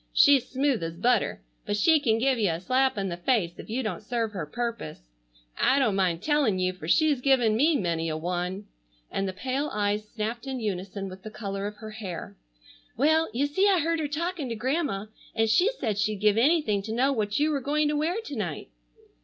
She's 0.13 0.49
smooth 0.49 0.81
as 0.81 0.95
butter, 0.95 1.43
but 1.63 1.77
she 1.77 1.99
can 1.99 2.17
give 2.17 2.39
you 2.39 2.49
a 2.49 2.59
slap 2.59 2.97
in 2.97 3.09
the 3.09 3.17
face 3.17 3.59
if 3.59 3.69
you 3.69 3.83
don't 3.83 4.01
serve 4.01 4.31
her 4.31 4.47
purpose. 4.47 4.97
I 5.59 5.77
don't 5.77 5.95
mind 5.95 6.23
telling 6.23 6.57
you 6.57 6.73
for 6.73 6.87
she's 6.87 7.21
given 7.21 7.55
me 7.55 7.75
many 7.75 8.09
a 8.09 8.17
one," 8.17 8.65
and 9.11 9.27
the 9.27 9.31
pale 9.31 9.69
eyes 9.71 10.09
snapped 10.09 10.47
in 10.47 10.59
unison 10.59 11.07
with 11.07 11.21
the 11.21 11.29
color 11.29 11.67
of 11.67 11.75
her 11.75 11.91
hair. 11.91 12.35
"Well, 12.97 13.29
you 13.31 13.45
see 13.45 13.69
I 13.69 13.79
heard 13.79 13.99
her 13.99 14.07
talking 14.07 14.49
to 14.49 14.55
Grandma, 14.55 15.05
and 15.35 15.47
she 15.47 15.69
said 15.79 15.99
she'd 15.99 16.15
give 16.19 16.35
anything 16.35 16.81
to 16.81 16.91
know 16.91 17.13
what 17.13 17.37
you 17.37 17.51
were 17.51 17.61
going 17.61 17.87
to 17.89 17.95
wear 17.95 18.15
to 18.23 18.35
night." 18.35 18.69